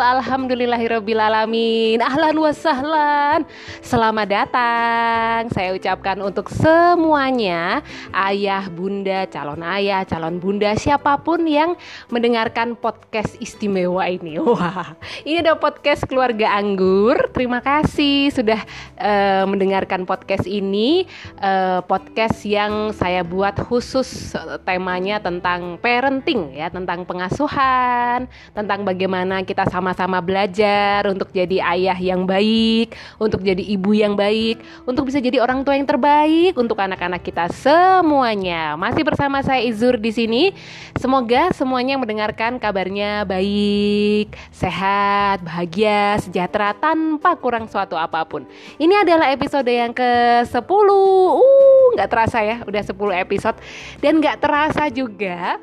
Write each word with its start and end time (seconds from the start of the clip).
Alhamdulillahirrabbilalamin 0.00 2.00
Ahlan 2.00 2.36
wa 2.40 2.50
sahlan. 2.50 3.44
Selamat 3.84 4.26
datang. 4.26 5.52
Saya 5.52 5.76
ucapkan 5.76 6.18
untuk 6.24 6.48
semuanya 6.50 7.84
Ayah, 8.10 8.66
bunda, 8.70 9.26
calon 9.28 9.62
ayah, 9.62 10.02
calon 10.08 10.40
bunda 10.40 10.72
Siapa 10.74 11.20
pun 11.22 11.44
yang 11.44 11.76
mendengarkan 12.08 12.74
podcast 12.78 13.36
istimewa 13.38 14.06
ini. 14.06 14.38
Wah, 14.54 14.96
ini 15.22 15.44
ada 15.44 15.58
podcast 15.58 16.06
keluarga 16.08 16.54
anggur. 16.54 17.30
Terima 17.36 17.60
kasih 17.60 18.32
sudah 18.32 18.60
uh, 18.98 19.44
mendengarkan 19.46 20.06
podcast 20.06 20.48
ini. 20.48 21.06
Uh, 21.38 21.76
Podcast 21.84 22.46
yang 22.46 22.94
saya 22.96 23.26
buat 23.26 23.58
khusus 23.58 24.32
temanya 24.64 25.20
tentang 25.20 25.76
parenting 25.78 26.54
ya, 26.54 26.70
tentang 26.70 27.04
pengasuhan, 27.04 28.26
tentang 28.56 28.86
bagaimana 28.86 29.42
kita 29.42 29.66
sama-sama 29.84 30.24
belajar 30.24 31.04
untuk 31.12 31.28
jadi 31.28 31.60
ayah 31.76 32.00
yang 32.00 32.24
baik, 32.24 32.96
untuk 33.20 33.44
jadi 33.44 33.60
ibu 33.60 33.92
yang 33.92 34.16
baik, 34.16 34.64
untuk 34.88 35.04
bisa 35.12 35.20
jadi 35.20 35.44
orang 35.44 35.60
tua 35.60 35.76
yang 35.76 35.84
terbaik 35.84 36.56
untuk 36.56 36.80
anak-anak 36.80 37.20
kita 37.20 37.52
semuanya. 37.52 38.80
Masih 38.80 39.04
bersama 39.04 39.44
saya 39.44 39.60
Izur 39.60 40.00
di 40.00 40.08
sini. 40.08 40.56
Semoga 40.96 41.52
semuanya 41.52 42.00
yang 42.00 42.02
mendengarkan 42.02 42.56
kabarnya 42.56 43.28
baik, 43.28 44.32
sehat, 44.48 45.44
bahagia, 45.44 46.16
sejahtera 46.24 46.72
tanpa 46.72 47.36
kurang 47.36 47.68
suatu 47.68 48.00
apa 48.00 48.24
pun. 48.24 48.48
Ini 48.80 49.04
adalah 49.04 49.28
episode 49.36 49.68
yang 49.68 49.92
ke-10. 49.92 50.88
Uh, 50.88 51.86
nggak 51.92 52.08
terasa 52.08 52.40
ya, 52.40 52.64
udah 52.64 52.80
10 52.80 52.96
episode 53.20 53.60
dan 54.00 54.16
nggak 54.16 54.40
terasa 54.40 54.88
juga 54.88 55.60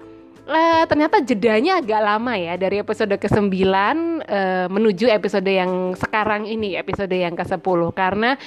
uh, 0.47 0.83
ternyata 0.89 1.21
jedanya 1.21 1.81
agak 1.81 2.01
lama 2.01 2.33
ya 2.37 2.53
dari 2.57 2.81
episode 2.81 3.13
ke-9 3.13 3.51
uh, 3.51 4.67
menuju 4.71 5.09
episode 5.11 5.49
yang 5.49 5.93
sekarang 5.97 6.47
ini 6.47 6.77
episode 6.77 7.13
yang 7.13 7.35
ke-10 7.37 7.79
karena 7.93 8.39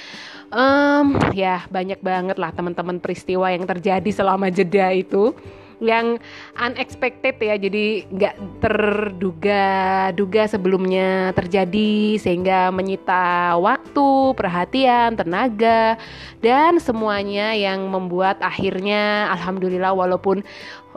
um, 0.51 1.15
ya 1.31 1.63
banyak 1.69 1.99
banget 2.01 2.37
lah 2.39 2.51
teman-teman 2.51 2.99
peristiwa 2.99 3.51
yang 3.51 3.63
terjadi 3.67 4.09
selama 4.11 4.51
jeda 4.51 4.91
itu 4.91 5.35
yang 5.83 6.19
unexpected 6.55 7.35
ya 7.39 7.55
jadi 7.59 8.07
nggak 8.07 8.35
terduga-duga 8.63 10.43
sebelumnya 10.47 11.35
terjadi 11.35 12.19
sehingga 12.19 12.71
menyita 12.71 13.55
waktu 13.59 14.35
perhatian 14.35 15.19
tenaga 15.19 15.99
dan 16.39 16.79
semuanya 16.79 17.51
yang 17.55 17.87
membuat 17.91 18.39
akhirnya 18.39 19.31
alhamdulillah 19.35 19.91
walaupun 19.91 20.43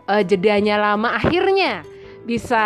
uh, 0.06 0.22
jedanya 0.22 0.78
lama 0.78 1.18
akhirnya 1.18 1.82
bisa 2.28 2.64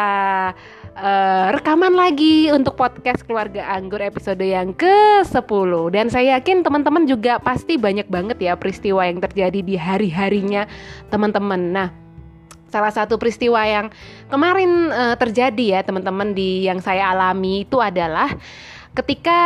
uh, 0.96 1.52
rekaman 1.54 1.94
lagi 1.96 2.52
untuk 2.52 2.76
podcast 2.76 3.24
keluarga 3.24 3.64
anggur 3.72 4.00
episode 4.00 4.40
yang 4.42 4.76
ke-10 4.76 5.72
dan 5.92 6.06
saya 6.12 6.38
yakin 6.40 6.60
teman-teman 6.60 7.08
juga 7.08 7.40
pasti 7.40 7.80
banyak 7.80 8.08
banget 8.08 8.38
ya 8.40 8.52
peristiwa 8.56 9.04
yang 9.04 9.20
terjadi 9.20 9.60
di 9.64 9.74
hari-harinya 9.76 10.68
teman-teman. 11.08 11.60
Nah, 11.72 11.88
salah 12.72 12.92
satu 12.92 13.20
peristiwa 13.20 13.60
yang 13.64 13.92
kemarin 14.32 14.88
uh, 14.92 15.16
terjadi 15.16 15.78
ya 15.78 15.80
teman-teman 15.84 16.32
di 16.32 16.64
yang 16.64 16.80
saya 16.80 17.12
alami 17.12 17.68
itu 17.68 17.76
adalah 17.80 18.32
ketika 18.92 19.38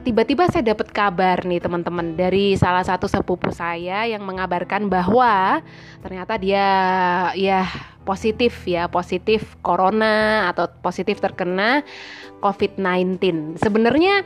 tiba 0.00 0.24
tiba-tiba 0.24 0.44
saya 0.48 0.72
dapat 0.72 0.88
kabar 0.88 1.44
nih 1.44 1.60
teman-teman 1.60 2.16
dari 2.16 2.56
salah 2.56 2.80
satu 2.80 3.04
sepupu 3.04 3.52
saya 3.52 4.08
yang 4.08 4.24
mengabarkan 4.24 4.88
bahwa 4.88 5.60
ternyata 6.00 6.40
dia 6.40 6.66
ya 7.36 7.68
positif 8.08 8.64
ya 8.64 8.88
positif 8.88 9.52
corona 9.60 10.48
atau 10.48 10.64
positif 10.80 11.20
terkena 11.20 11.84
COVID-19. 12.40 13.60
Sebenarnya 13.60 14.24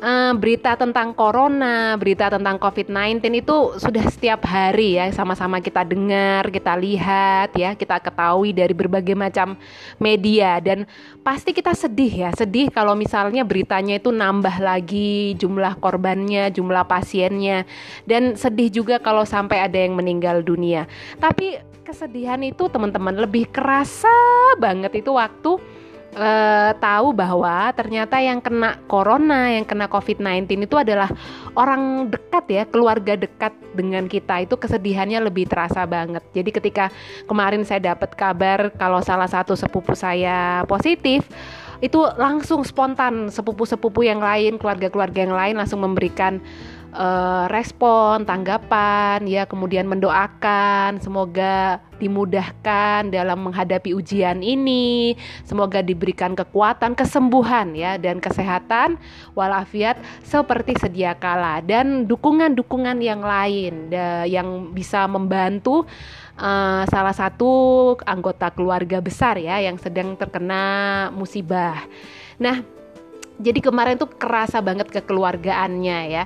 uh, 0.00 0.32
berita 0.36 0.76
tentang 0.76 1.12
corona, 1.16 1.96
berita 1.96 2.28
tentang 2.28 2.60
COVID-19 2.60 3.22
itu 3.40 3.56
sudah 3.80 4.04
setiap 4.08 4.44
hari 4.44 5.00
ya 5.00 5.08
sama-sama 5.12 5.60
kita 5.60 5.84
dengar, 5.86 6.48
kita 6.52 6.76
lihat 6.76 7.54
ya, 7.56 7.72
kita 7.76 8.00
ketahui 8.00 8.52
dari 8.52 8.72
berbagai 8.76 9.16
macam 9.16 9.56
media 9.96 10.58
dan 10.60 10.84
pasti 11.24 11.52
kita 11.56 11.72
sedih 11.72 12.28
ya, 12.28 12.30
sedih 12.34 12.68
kalau 12.72 12.92
misalnya 12.96 13.44
beritanya 13.46 13.96
itu 13.96 14.12
nambah 14.12 14.56
lagi 14.60 15.36
jumlah 15.38 15.78
korbannya, 15.80 16.52
jumlah 16.52 16.84
pasiennya 16.88 17.64
dan 18.04 18.36
sedih 18.36 18.72
juga 18.72 18.96
kalau 19.00 19.24
sampai 19.24 19.64
ada 19.64 19.78
yang 19.78 19.96
meninggal 19.96 20.42
dunia. 20.44 20.88
Tapi 21.20 21.60
kesedihan 21.86 22.42
itu 22.42 22.66
teman-teman 22.66 23.14
lebih 23.14 23.46
kerasa 23.54 24.10
banget 24.58 24.98
itu 24.98 25.14
waktu 25.14 25.75
uh, 26.16 26.72
tahu 26.80 27.12
bahwa 27.12 27.70
ternyata 27.76 28.18
yang 28.18 28.40
kena 28.40 28.80
corona, 28.88 29.52
yang 29.52 29.68
kena 29.68 29.86
COVID-19 29.86 30.66
itu 30.66 30.76
adalah 30.80 31.12
orang 31.54 32.08
dekat 32.08 32.44
ya, 32.48 32.62
keluarga 32.64 33.14
dekat 33.14 33.52
dengan 33.76 34.08
kita 34.08 34.42
itu 34.42 34.56
kesedihannya 34.56 35.20
lebih 35.20 35.46
terasa 35.46 35.84
banget. 35.84 36.24
Jadi 36.32 36.50
ketika 36.50 36.84
kemarin 37.28 37.62
saya 37.62 37.92
dapat 37.92 38.16
kabar 38.16 38.72
kalau 38.74 39.04
salah 39.04 39.28
satu 39.28 39.52
sepupu 39.52 39.92
saya 39.92 40.64
positif, 40.64 41.28
itu 41.84 42.00
langsung 42.16 42.64
spontan 42.64 43.28
sepupu-sepupu 43.28 44.00
yang 44.00 44.20
lain, 44.20 44.56
keluarga-keluarga 44.56 45.28
yang 45.28 45.36
lain 45.36 45.54
langsung 45.60 45.84
memberikan 45.84 46.40
uh, 46.96 47.44
respon, 47.52 48.24
tanggapan, 48.24 49.22
ya 49.28 49.44
kemudian 49.44 49.84
mendoakan 49.86 50.98
semoga 50.98 51.78
dimudahkan 51.96 53.08
dalam 53.08 53.48
menghadapi 53.48 53.96
ujian 53.96 54.44
ini, 54.44 55.16
semoga 55.44 55.80
diberikan 55.80 56.36
kekuatan, 56.36 56.92
kesembuhan 56.92 57.72
ya 57.72 57.96
dan 57.96 58.20
kesehatan 58.20 59.00
walafiat 59.32 60.00
seperti 60.24 60.76
sedia 60.76 61.16
kala 61.16 61.64
dan 61.64 62.04
dukungan-dukungan 62.04 63.00
yang 63.00 63.24
lain 63.24 63.92
da, 63.92 64.28
yang 64.28 64.72
bisa 64.76 65.08
membantu 65.08 65.88
uh, 66.36 66.84
salah 66.88 67.16
satu 67.16 67.94
anggota 68.04 68.52
keluarga 68.52 69.00
besar 69.00 69.40
ya 69.40 69.60
yang 69.60 69.80
sedang 69.80 70.16
terkena 70.16 71.08
musibah. 71.16 71.80
Nah, 72.36 72.75
jadi 73.36 73.60
kemarin 73.60 74.00
tuh 74.00 74.08
kerasa 74.08 74.64
banget 74.64 74.88
kekeluargaannya 74.88 75.98
ya. 76.08 76.24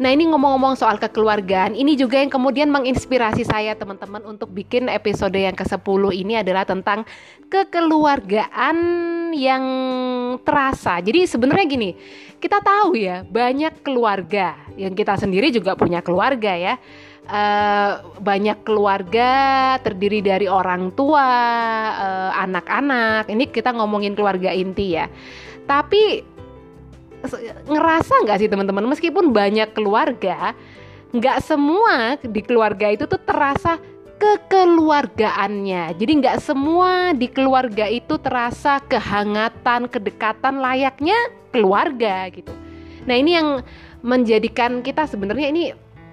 Nah 0.00 0.08
ini 0.12 0.28
ngomong-ngomong 0.28 0.76
soal 0.80 0.96
kekeluargaan, 0.96 1.76
ini 1.76 1.96
juga 1.96 2.20
yang 2.20 2.32
kemudian 2.32 2.72
menginspirasi 2.72 3.44
saya 3.44 3.76
teman-teman 3.76 4.24
untuk 4.24 4.48
bikin 4.52 4.88
episode 4.88 5.36
yang 5.36 5.52
ke-10 5.52 6.02
ini 6.16 6.40
adalah 6.40 6.64
tentang 6.64 7.04
kekeluargaan 7.52 8.76
yang 9.36 9.64
terasa. 10.40 11.00
Jadi 11.04 11.28
sebenarnya 11.28 11.66
gini, 11.68 11.90
kita 12.40 12.64
tahu 12.64 12.96
ya 12.96 13.24
banyak 13.24 13.84
keluarga, 13.84 14.56
yang 14.76 14.96
kita 14.96 15.20
sendiri 15.20 15.52
juga 15.52 15.76
punya 15.76 16.00
keluarga 16.00 16.56
ya. 16.56 16.74
Uh, 17.30 18.18
banyak 18.18 18.66
keluarga 18.66 19.30
terdiri 19.86 20.18
dari 20.18 20.50
orang 20.50 20.90
tua, 20.98 21.30
uh, 21.94 22.32
anak-anak. 22.34 23.30
Ini 23.30 23.54
kita 23.54 23.70
ngomongin 23.70 24.18
keluarga 24.18 24.50
inti 24.50 24.98
ya. 24.98 25.06
Tapi 25.62 26.26
ngerasa 27.68 28.14
nggak 28.24 28.38
sih 28.40 28.48
teman-teman? 28.48 28.84
Meskipun 28.88 29.32
banyak 29.34 29.72
keluarga 29.76 30.56
nggak 31.10 31.38
semua 31.42 32.14
di 32.22 32.38
keluarga 32.38 32.86
itu 32.86 33.04
tuh 33.06 33.18
terasa 33.18 33.82
kekeluargaannya. 34.20 35.96
Jadi 35.96 36.12
nggak 36.20 36.38
semua 36.44 37.16
di 37.16 37.26
keluarga 37.26 37.88
itu 37.88 38.20
terasa 38.20 38.78
kehangatan 38.84 39.88
kedekatan 39.88 40.60
layaknya 40.60 41.16
keluarga 41.50 42.28
gitu. 42.30 42.52
Nah 43.08 43.16
ini 43.16 43.34
yang 43.40 43.64
menjadikan 44.04 44.84
kita 44.84 45.08
sebenarnya 45.08 45.48
ini 45.50 45.72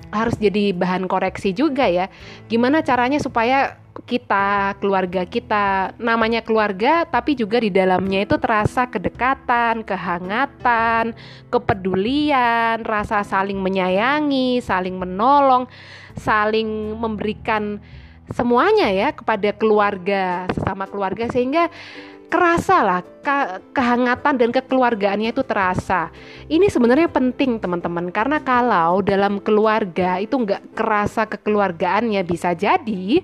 harus 0.10 0.40
jadi 0.40 0.72
bahan 0.72 1.06
koreksi 1.12 1.52
juga 1.52 1.86
ya. 1.92 2.08
Gimana 2.48 2.80
caranya 2.80 3.20
supaya 3.20 3.76
kita, 4.06 4.78
keluarga 4.78 5.24
kita, 5.26 5.96
namanya 5.98 6.46
keluarga, 6.46 7.08
tapi 7.08 7.34
juga 7.34 7.58
di 7.58 7.74
dalamnya 7.74 8.28
itu 8.28 8.38
terasa 8.38 8.86
kedekatan, 8.86 9.82
kehangatan, 9.82 11.18
kepedulian, 11.50 12.84
rasa 12.86 13.26
saling 13.26 13.58
menyayangi, 13.58 14.62
saling 14.62 15.00
menolong, 15.00 15.66
saling 16.20 16.94
memberikan 17.00 17.82
semuanya 18.36 18.92
ya 18.92 19.10
kepada 19.16 19.56
keluarga, 19.56 20.46
sesama 20.52 20.86
keluarga 20.86 21.32
sehingga 21.32 21.72
kerasa 22.28 22.84
lah 22.84 23.02
ke 23.24 23.64
kehangatan 23.72 24.36
dan 24.36 24.50
kekeluargaannya 24.52 25.32
itu 25.32 25.48
terasa. 25.48 26.12
Ini 26.52 26.68
sebenarnya 26.68 27.08
penting 27.08 27.56
teman-teman 27.64 28.12
karena 28.12 28.44
kalau 28.44 29.00
dalam 29.00 29.40
keluarga 29.40 30.20
itu 30.20 30.36
nggak 30.36 30.76
kerasa 30.76 31.24
kekeluargaannya 31.24 32.22
bisa 32.28 32.52
jadi 32.52 33.24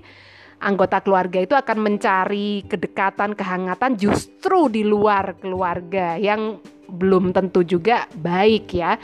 anggota 0.64 1.04
keluarga 1.04 1.44
itu 1.44 1.52
akan 1.52 1.78
mencari 1.84 2.64
kedekatan, 2.64 3.36
kehangatan 3.36 4.00
justru 4.00 4.72
di 4.72 4.80
luar 4.80 5.36
keluarga 5.36 6.16
yang 6.16 6.58
belum 6.88 7.32
tentu 7.32 7.64
juga 7.64 8.06
baik 8.16 8.76
ya. 8.76 8.96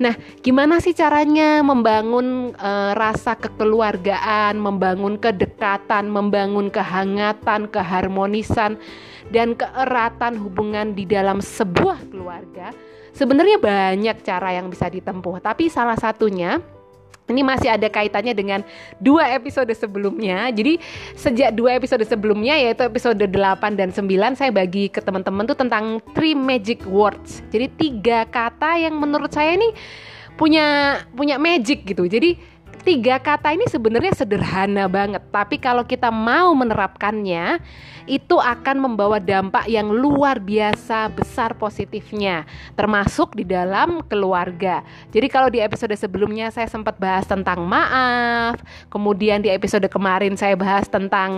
Nah, 0.00 0.16
gimana 0.40 0.80
sih 0.80 0.96
caranya 0.96 1.60
membangun 1.60 2.52
e, 2.56 2.70
rasa 2.96 3.36
kekeluargaan, 3.36 4.56
membangun 4.56 5.20
kedekatan, 5.20 6.08
membangun 6.08 6.72
kehangatan, 6.72 7.68
keharmonisan 7.68 8.80
dan 9.30 9.54
keeratan 9.54 10.40
hubungan 10.40 10.96
di 10.96 11.04
dalam 11.04 11.44
sebuah 11.44 12.08
keluarga? 12.08 12.72
Sebenarnya 13.16 13.56
banyak 13.56 14.16
cara 14.20 14.52
yang 14.52 14.68
bisa 14.68 14.92
ditempuh, 14.92 15.40
tapi 15.40 15.72
salah 15.72 15.96
satunya 15.96 16.60
ini 17.26 17.42
masih 17.42 17.74
ada 17.74 17.90
kaitannya 17.90 18.34
dengan 18.34 18.60
dua 19.02 19.34
episode 19.34 19.70
sebelumnya. 19.74 20.50
Jadi 20.54 20.78
sejak 21.18 21.54
dua 21.54 21.74
episode 21.74 22.02
sebelumnya 22.06 22.54
yaitu 22.54 22.86
episode 22.86 23.18
8 23.18 23.78
dan 23.78 23.90
9 23.90 24.38
saya 24.38 24.50
bagi 24.54 24.86
ke 24.86 25.02
teman-teman 25.02 25.46
tuh 25.46 25.58
tentang 25.58 25.98
three 26.14 26.38
magic 26.38 26.86
words. 26.86 27.42
Jadi 27.50 27.66
tiga 27.74 28.24
kata 28.30 28.78
yang 28.78 28.94
menurut 28.98 29.34
saya 29.34 29.58
ini 29.58 29.74
punya 30.36 31.00
punya 31.16 31.40
magic 31.40 31.82
gitu. 31.88 32.06
Jadi 32.06 32.55
tiga 32.86 33.18
kata 33.18 33.50
ini 33.50 33.66
sebenarnya 33.66 34.14
sederhana 34.14 34.86
banget, 34.86 35.26
tapi 35.34 35.58
kalau 35.58 35.82
kita 35.82 36.14
mau 36.14 36.54
menerapkannya, 36.54 37.58
itu 38.06 38.38
akan 38.38 38.78
membawa 38.78 39.18
dampak 39.18 39.66
yang 39.66 39.90
luar 39.90 40.38
biasa 40.38 41.10
besar 41.10 41.58
positifnya, 41.58 42.46
termasuk 42.78 43.34
di 43.34 43.42
dalam 43.42 43.98
keluarga. 44.06 44.86
Jadi 45.10 45.26
kalau 45.26 45.50
di 45.50 45.58
episode 45.58 45.98
sebelumnya 45.98 46.54
saya 46.54 46.70
sempat 46.70 46.94
bahas 47.02 47.26
tentang 47.26 47.66
maaf, 47.66 48.62
kemudian 48.86 49.42
di 49.42 49.50
episode 49.50 49.90
kemarin 49.90 50.38
saya 50.38 50.54
bahas 50.54 50.86
tentang 50.86 51.32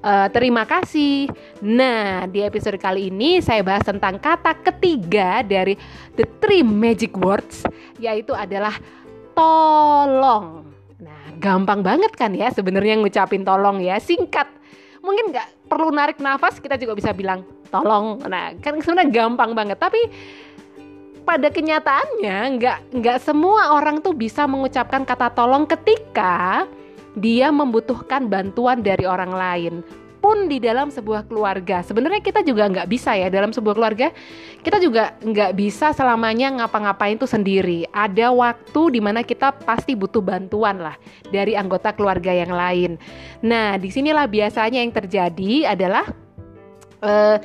uh, 0.00 0.28
terima 0.32 0.64
kasih. 0.64 1.28
Nah, 1.60 2.24
di 2.24 2.40
episode 2.40 2.80
kali 2.80 3.12
ini 3.12 3.44
saya 3.44 3.60
bahas 3.60 3.84
tentang 3.84 4.16
kata 4.16 4.56
ketiga 4.64 5.44
dari 5.44 5.76
the 6.16 6.24
three 6.40 6.64
magic 6.64 7.12
words, 7.20 7.68
yaitu 8.00 8.32
adalah 8.32 8.72
tolong. 9.36 10.61
Gampang 11.42 11.82
banget 11.82 12.14
kan 12.14 12.30
ya 12.38 12.54
sebenarnya 12.54 13.02
ngucapin 13.02 13.42
tolong 13.42 13.82
ya, 13.82 13.98
singkat. 13.98 14.46
Mungkin 15.02 15.34
nggak 15.34 15.66
perlu 15.66 15.90
narik 15.90 16.22
nafas, 16.22 16.62
kita 16.62 16.78
juga 16.78 16.94
bisa 16.94 17.10
bilang 17.10 17.42
tolong. 17.74 18.22
Nah, 18.30 18.54
kan 18.62 18.78
sebenarnya 18.78 19.10
gampang 19.10 19.50
banget, 19.50 19.82
tapi 19.82 19.98
pada 21.26 21.50
kenyataannya 21.50 22.58
nggak 22.58 22.78
nggak 22.98 23.18
semua 23.22 23.74
orang 23.74 24.02
tuh 24.02 24.14
bisa 24.14 24.46
mengucapkan 24.46 25.06
kata 25.06 25.34
tolong 25.34 25.66
ketika 25.66 26.66
dia 27.14 27.50
membutuhkan 27.54 28.26
bantuan 28.26 28.82
dari 28.82 29.06
orang 29.06 29.30
lain 29.30 29.74
pun 30.22 30.46
di 30.46 30.62
dalam 30.62 30.94
sebuah 30.94 31.26
keluarga. 31.26 31.82
Sebenarnya 31.82 32.22
kita 32.22 32.46
juga 32.46 32.70
nggak 32.70 32.86
bisa 32.86 33.18
ya 33.18 33.26
dalam 33.26 33.50
sebuah 33.50 33.74
keluarga. 33.74 34.14
Kita 34.62 34.78
juga 34.78 35.18
nggak 35.18 35.58
bisa 35.58 35.90
selamanya 35.90 36.62
ngapa-ngapain 36.62 37.18
tuh 37.18 37.26
sendiri. 37.26 37.90
Ada 37.90 38.30
waktu 38.30 38.94
di 38.94 39.00
mana 39.02 39.26
kita 39.26 39.50
pasti 39.66 39.98
butuh 39.98 40.22
bantuan 40.22 40.78
lah 40.78 40.94
dari 41.34 41.58
anggota 41.58 41.90
keluarga 41.90 42.30
yang 42.30 42.54
lain. 42.54 42.94
Nah, 43.42 43.74
di 43.74 43.90
sinilah 43.90 44.30
biasanya 44.30 44.78
yang 44.78 44.94
terjadi 44.94 45.74
adalah 45.74 46.06
uh, 47.02 47.36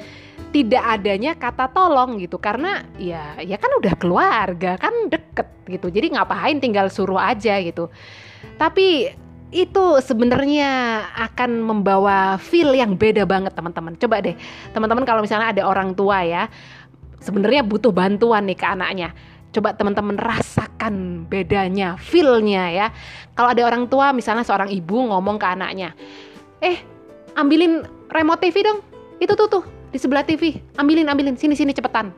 tidak 0.53 0.83
adanya 0.85 1.35
kata 1.35 1.67
tolong 1.73 2.21
gitu 2.21 2.39
karena 2.39 2.85
ya 2.95 3.35
ya 3.43 3.59
kan 3.59 3.71
udah 3.83 3.93
keluarga 3.99 4.79
kan 4.79 5.11
deket 5.11 5.49
gitu 5.67 5.91
jadi 5.91 6.15
ngapain 6.15 6.63
tinggal 6.63 6.87
suruh 6.87 7.19
aja 7.19 7.59
gitu 7.59 7.91
tapi 8.55 9.11
itu 9.47 10.03
sebenarnya 10.03 11.03
akan 11.15 11.63
membawa 11.63 12.35
feel 12.35 12.75
yang 12.75 12.99
beda 12.99 13.23
banget 13.23 13.55
teman-teman. 13.55 13.95
Coba 13.95 14.19
deh 14.19 14.35
teman-teman 14.75 15.07
kalau 15.07 15.23
misalnya 15.23 15.55
ada 15.55 15.63
orang 15.63 15.95
tua 15.95 16.19
ya 16.27 16.51
sebenarnya 17.23 17.63
butuh 17.65 17.91
bantuan 17.95 18.45
nih 18.45 18.57
ke 18.59 18.67
anaknya. 18.67 19.09
Coba 19.55 19.73
teman-teman 19.73 20.19
rasakan 20.19 21.25
bedanya, 21.25 21.95
feelnya 21.97 22.69
ya. 22.69 22.87
Kalau 23.33 23.55
ada 23.55 23.63
orang 23.63 23.87
tua 23.87 24.11
misalnya 24.11 24.43
seorang 24.43 24.69
ibu 24.69 25.07
ngomong 25.07 25.39
ke 25.39 25.47
anaknya, 25.47 25.95
eh 26.59 26.83
ambilin 27.39 27.87
remote 28.11 28.43
TV 28.43 28.67
dong. 28.67 28.83
Itu 29.17 29.33
tuh 29.33 29.47
tuh 29.47 29.63
di 29.89 29.97
sebelah 29.97 30.27
TV, 30.27 30.59
ambilin 30.75 31.07
ambilin 31.07 31.39
sini 31.39 31.55
sini 31.55 31.71
cepetan. 31.71 32.11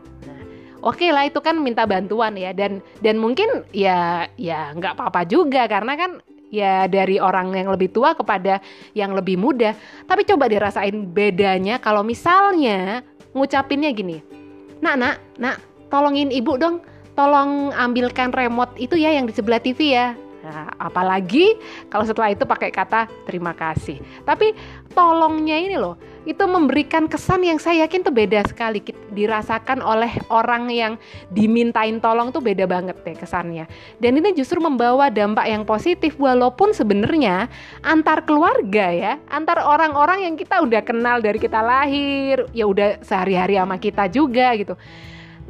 Oke 0.79 1.11
lah 1.11 1.27
itu 1.27 1.43
kan 1.43 1.59
minta 1.59 1.83
bantuan 1.83 2.39
ya 2.39 2.55
dan 2.55 2.79
dan 3.03 3.19
mungkin 3.19 3.67
ya 3.75 4.31
ya 4.39 4.71
nggak 4.73 4.95
apa-apa 4.95 5.27
juga 5.27 5.67
karena 5.67 5.93
kan 5.99 6.23
ya 6.49 6.85
dari 6.89 7.21
orang 7.21 7.53
yang 7.53 7.69
lebih 7.69 7.93
tua 7.93 8.13
kepada 8.13 8.61
yang 8.93 9.13
lebih 9.13 9.37
muda. 9.37 9.73
Tapi 10.05 10.25
coba 10.25 10.49
dirasain 10.49 10.93
bedanya 11.09 11.77
kalau 11.81 12.01
misalnya 12.05 13.01
ngucapinnya 13.33 13.89
gini. 13.93 14.21
Nak, 14.79 14.95
nak, 14.97 15.15
nak, 15.37 15.57
tolongin 15.89 16.33
ibu 16.33 16.57
dong. 16.57 16.81
Tolong 17.17 17.75
ambilkan 17.75 18.31
remote 18.31 18.79
itu 18.79 18.95
ya 18.95 19.11
yang 19.11 19.27
di 19.27 19.35
sebelah 19.35 19.59
TV 19.59 19.91
ya. 19.91 20.15
Nah, 20.49 20.65
apalagi 20.81 21.53
kalau 21.93 22.01
setelah 22.01 22.33
itu 22.33 22.41
pakai 22.41 22.73
kata 22.73 23.05
terima 23.29 23.53
kasih. 23.53 24.01
Tapi 24.25 24.57
tolongnya 24.97 25.61
ini 25.61 25.77
loh, 25.77 25.93
itu 26.25 26.41
memberikan 26.49 27.05
kesan 27.05 27.45
yang 27.45 27.61
saya 27.61 27.85
yakin 27.85 28.01
tuh 28.01 28.09
beda 28.09 28.41
sekali 28.49 28.81
dirasakan 29.13 29.85
oleh 29.85 30.09
orang 30.33 30.73
yang 30.73 30.97
dimintain 31.29 32.01
tolong 32.01 32.33
tuh 32.33 32.41
beda 32.41 32.65
banget 32.65 32.97
deh 33.05 33.13
kesannya. 33.13 33.69
Dan 34.01 34.17
ini 34.17 34.33
justru 34.33 34.57
membawa 34.57 35.13
dampak 35.13 35.45
yang 35.45 35.69
positif 35.69 36.17
walaupun 36.17 36.73
sebenarnya 36.73 37.45
antar 37.85 38.25
keluarga 38.25 38.89
ya, 38.89 39.13
antar 39.29 39.61
orang-orang 39.61 40.25
yang 40.25 40.33
kita 40.33 40.65
udah 40.65 40.81
kenal 40.81 41.21
dari 41.21 41.37
kita 41.37 41.61
lahir, 41.61 42.49
ya 42.57 42.65
udah 42.65 43.05
sehari-hari 43.05 43.61
sama 43.61 43.77
kita 43.77 44.09
juga 44.09 44.57
gitu 44.57 44.73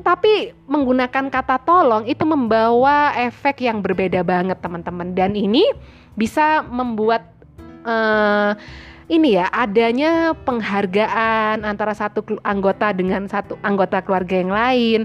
tapi 0.02 0.56
menggunakan 0.66 1.30
kata 1.30 1.62
tolong 1.64 2.08
itu 2.08 2.24
membawa 2.24 3.14
efek 3.20 3.64
yang 3.64 3.84
berbeda 3.84 4.24
banget 4.24 4.60
teman-teman. 4.64 5.14
Dan 5.14 5.36
ini 5.36 5.68
bisa 6.18 6.64
membuat 6.66 7.28
uh, 7.88 8.58
ini 9.10 9.42
ya 9.42 9.50
adanya 9.50 10.38
penghargaan 10.46 11.66
antara 11.66 11.98
satu 11.98 12.22
anggota 12.46 12.94
dengan 12.94 13.26
satu 13.26 13.58
anggota 13.66 14.06
keluarga 14.06 14.36
yang 14.38 14.54
lain. 14.54 15.00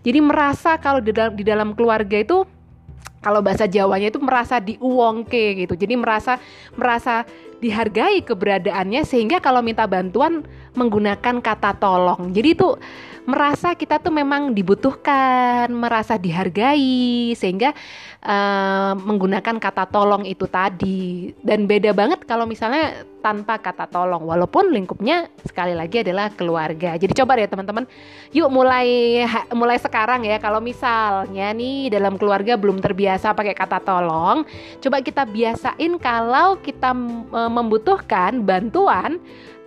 Jadi 0.00 0.18
merasa 0.24 0.80
kalau 0.80 1.04
di 1.04 1.12
dalam 1.12 1.36
di 1.36 1.44
dalam 1.44 1.76
keluarga 1.76 2.16
itu 2.16 2.48
kalau 3.20 3.44
bahasa 3.44 3.68
Jawanya 3.68 4.08
itu 4.08 4.20
merasa 4.20 4.56
diuongke 4.58 5.60
gitu. 5.60 5.76
Jadi 5.76 5.92
merasa 5.92 6.40
merasa 6.72 7.28
dihargai 7.60 8.24
keberadaannya 8.24 9.04
sehingga 9.04 9.38
kalau 9.38 9.60
minta 9.60 9.84
bantuan 9.84 10.42
menggunakan 10.72 11.44
kata 11.44 11.76
tolong 11.76 12.32
jadi 12.32 12.56
itu 12.56 12.80
merasa 13.28 13.76
kita 13.76 14.00
tuh 14.00 14.10
memang 14.10 14.50
dibutuhkan, 14.50 15.68
merasa 15.70 16.16
dihargai 16.16 17.30
sehingga 17.36 17.70
uh, 18.24 18.98
menggunakan 18.98 19.60
kata 19.60 19.86
tolong 19.86 20.24
itu 20.24 20.50
tadi. 20.50 21.30
Dan 21.38 21.70
beda 21.70 21.92
banget 21.92 22.24
kalau 22.24 22.48
misalnya 22.48 23.06
tanpa 23.20 23.60
kata 23.60 23.84
tolong 23.86 24.24
walaupun 24.24 24.72
lingkupnya 24.72 25.28
sekali 25.44 25.76
lagi 25.76 26.00
adalah 26.00 26.32
keluarga. 26.32 26.96
Jadi 26.96 27.12
coba 27.12 27.36
deh 27.36 27.46
teman-teman, 27.46 27.84
yuk 28.32 28.48
mulai 28.48 29.22
mulai 29.52 29.76
sekarang 29.76 30.24
ya 30.24 30.40
kalau 30.40 30.58
misalnya 30.58 31.52
nih 31.52 31.92
dalam 31.92 32.16
keluarga 32.16 32.56
belum 32.56 32.80
terbiasa 32.80 33.36
pakai 33.36 33.52
kata 33.52 33.78
tolong, 33.84 34.48
coba 34.80 35.04
kita 35.04 35.28
biasain 35.28 36.00
kalau 36.00 36.56
kita 36.64 36.96
membutuhkan 37.50 38.46
bantuan 38.46 39.18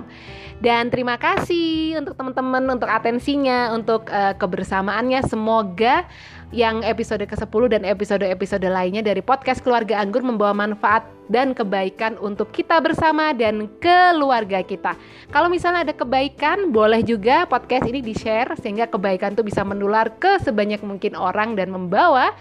Dan 0.61 0.93
terima 0.93 1.17
kasih 1.17 1.97
untuk 1.97 2.13
teman-teman 2.13 2.63
untuk 2.77 2.87
atensinya, 2.87 3.73
untuk 3.73 4.05
uh, 4.13 4.37
kebersamaannya. 4.37 5.25
Semoga 5.25 6.05
yang 6.49 6.81
episode 6.81 7.21
ke-10 7.29 7.63
dan 7.69 7.81
episode-episode 7.85 8.65
lainnya 8.65 9.05
dari 9.05 9.21
podcast 9.21 9.61
Keluarga 9.61 10.01
Anggur 10.01 10.25
membawa 10.25 10.53
manfaat 10.53 11.05
dan 11.29 11.53
kebaikan 11.53 12.17
untuk 12.17 12.49
kita 12.49 12.81
bersama 12.81 13.37
dan 13.37 13.69
keluarga 13.77 14.65
kita. 14.65 14.97
Kalau 15.29 15.45
misalnya 15.45 15.85
ada 15.85 15.93
kebaikan, 15.93 16.73
boleh 16.73 17.05
juga 17.05 17.45
podcast 17.45 17.85
ini 17.85 18.01
di-share 18.01 18.57
sehingga 18.57 18.89
kebaikan 18.89 19.37
itu 19.37 19.45
bisa 19.45 19.61
menular 19.61 20.09
ke 20.17 20.41
sebanyak 20.41 20.81
mungkin 20.81 21.13
orang 21.13 21.53
dan 21.53 21.69
membawa 21.69 22.33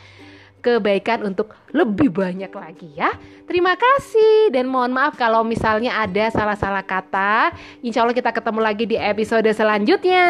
kebaikan 0.61 1.25
untuk 1.27 1.55
lebih 1.71 2.11
banyak 2.13 2.51
lagi 2.51 2.89
ya. 2.97 3.13
Terima 3.45 3.77
kasih 3.77 4.53
dan 4.53 4.69
mohon 4.69 4.93
maaf 4.93 5.17
kalau 5.17 5.45
misalnya 5.45 5.97
ada 5.99 6.29
salah-salah 6.33 6.85
kata. 6.85 7.53
Insya 7.81 8.05
Allah 8.05 8.17
kita 8.17 8.33
ketemu 8.33 8.61
lagi 8.61 8.85
di 8.85 8.97
episode 8.97 9.49
selanjutnya. 9.53 10.27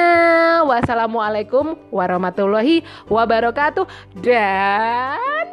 Wassalamualaikum 0.67 1.79
warahmatullahi 1.91 2.85
wabarakatuh 3.11 3.87
dan 4.21 5.49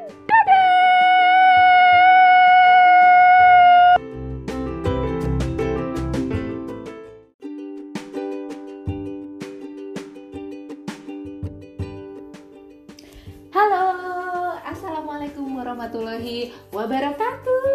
warahmatullahi 16.15 16.55
wabarakatuh. 16.71 17.67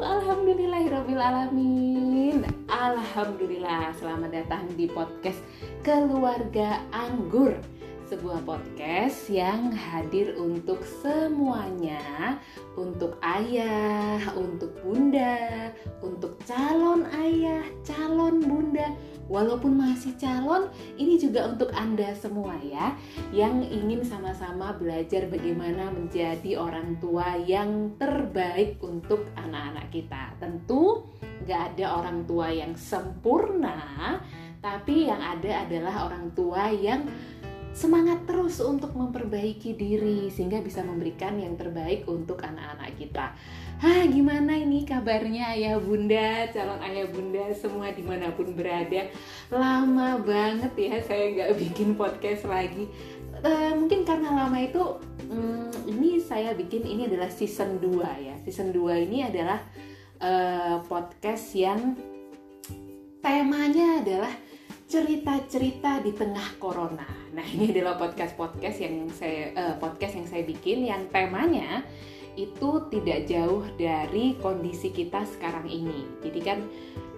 Alhamdulillahirobbilalamin. 0.00 2.48
Alhamdulillah, 2.72 3.92
selamat 4.00 4.32
datang 4.32 4.64
di 4.80 4.88
podcast 4.88 5.44
Keluarga 5.84 6.80
Anggur 6.88 7.60
sebuah 8.10 8.42
podcast 8.42 9.30
yang 9.30 9.70
hadir 9.70 10.34
untuk 10.34 10.82
semuanya, 10.82 12.42
untuk 12.74 13.14
ayah, 13.22 14.18
untuk 14.34 14.74
bunda, 14.82 15.70
untuk 16.02 16.34
calon 16.42 17.06
ayah, 17.22 17.62
calon 17.86 18.42
bunda, 18.42 18.90
walaupun 19.30 19.78
masih 19.78 20.18
calon, 20.18 20.66
ini 20.98 21.22
juga 21.22 21.54
untuk 21.54 21.70
Anda 21.70 22.10
semua 22.18 22.58
ya, 22.66 22.98
yang 23.30 23.62
ingin 23.62 24.02
sama-sama 24.02 24.74
belajar 24.74 25.30
bagaimana 25.30 25.94
menjadi 25.94 26.58
orang 26.58 26.98
tua 26.98 27.38
yang 27.38 27.94
terbaik 27.94 28.82
untuk 28.82 29.22
anak-anak 29.38 29.86
kita. 29.94 30.34
Tentu 30.42 31.06
gak 31.46 31.78
ada 31.78 32.02
orang 32.02 32.26
tua 32.26 32.50
yang 32.50 32.74
sempurna, 32.74 34.18
tapi 34.58 35.06
yang 35.06 35.22
ada 35.22 35.62
adalah 35.62 36.10
orang 36.10 36.34
tua 36.34 36.74
yang 36.74 37.06
semangat 37.70 38.26
terus 38.26 38.58
untuk 38.58 38.92
memperbaiki 38.98 39.78
diri 39.78 40.26
sehingga 40.28 40.58
bisa 40.58 40.82
memberikan 40.82 41.38
yang 41.38 41.54
terbaik 41.54 42.04
untuk 42.10 42.42
anak-anak 42.42 42.90
kita. 42.98 43.32
Hah, 43.80 44.04
gimana 44.10 44.60
ini 44.60 44.84
kabarnya 44.84 45.56
ayah 45.56 45.80
bunda, 45.80 46.44
calon 46.52 46.82
ayah 46.84 47.08
bunda 47.08 47.48
semua 47.56 47.88
di 47.94 48.04
mana 48.04 48.28
pun 48.34 48.52
berada. 48.52 49.08
Lama 49.48 50.20
banget 50.20 50.72
ya 50.76 50.96
saya 51.00 51.24
nggak 51.32 51.52
bikin 51.56 51.96
podcast 51.96 52.44
lagi. 52.44 52.90
Uh, 53.40 53.72
mungkin 53.72 54.04
karena 54.04 54.36
lama 54.36 54.58
itu, 54.60 55.00
um, 55.32 55.72
ini 55.88 56.20
saya 56.20 56.52
bikin 56.52 56.84
ini 56.84 57.08
adalah 57.08 57.32
season 57.32 57.80
2 57.80 58.04
ya. 58.20 58.36
Season 58.44 58.68
2 58.68 59.08
ini 59.08 59.24
adalah 59.24 59.64
uh, 60.20 60.84
podcast 60.84 61.56
yang 61.56 61.96
temanya 63.24 64.04
adalah 64.04 64.32
cerita-cerita 64.90 66.04
di 66.04 66.12
tengah 66.12 66.60
corona. 66.60 67.19
Nah, 67.30 67.46
ini 67.46 67.70
adalah 67.70 67.94
podcast-podcast 67.94 68.78
yang 68.82 69.06
saya 69.14 69.54
uh, 69.54 69.74
podcast 69.78 70.18
yang 70.18 70.26
saya 70.26 70.42
bikin 70.42 70.86
yang 70.86 71.06
temanya 71.14 71.86
itu 72.34 72.86
tidak 72.90 73.26
jauh 73.26 73.66
dari 73.78 74.38
kondisi 74.38 74.90
kita 74.90 75.22
sekarang 75.26 75.66
ini. 75.66 76.06
Jadi 76.22 76.40
kan 76.42 76.58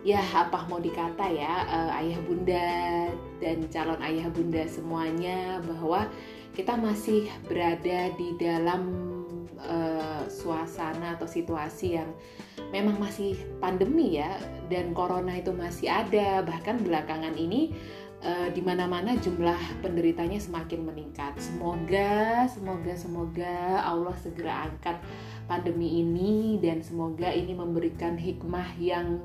ya 0.02 0.19
apa 0.35 0.66
mau 0.66 0.83
dikata 0.83 1.31
ya 1.31 1.62
uh, 1.69 1.90
ayah 2.02 2.19
bunda 2.26 2.71
dan 3.38 3.62
calon 3.71 4.00
ayah 4.02 4.26
bunda 4.35 4.66
semuanya 4.66 5.62
bahwa 5.62 6.11
kita 6.52 6.75
masih 6.75 7.31
berada 7.47 8.11
di 8.19 8.35
dalam 8.37 8.83
uh, 9.62 10.26
suasana 10.26 11.14
atau 11.16 11.25
situasi 11.31 11.97
yang 12.02 12.11
memang 12.75 12.99
masih 12.99 13.38
pandemi 13.62 14.19
ya 14.19 14.37
dan 14.69 14.90
corona 14.92 15.38
itu 15.38 15.54
masih 15.54 15.88
ada 15.88 16.42
bahkan 16.42 16.83
belakangan 16.83 17.38
ini 17.38 17.73
uh, 18.23 18.49
di 18.55 18.62
mana-mana 18.62 19.19
jumlah 19.19 19.83
penderitanya 19.83 20.38
semakin 20.38 20.87
meningkat. 20.87 21.35
Semoga, 21.43 22.47
semoga, 22.49 22.93
semoga 22.95 23.83
Allah 23.83 24.14
segera 24.23 24.71
angkat 24.71 24.97
pandemi 25.50 26.00
ini 26.00 26.62
dan 26.62 26.81
semoga 26.81 27.29
ini 27.35 27.52
memberikan 27.52 28.14
hikmah 28.14 28.79
yang 28.79 29.19